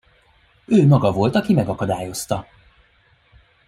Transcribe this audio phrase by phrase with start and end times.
[0.65, 2.47] Ő maga volt, aki megakadályozta.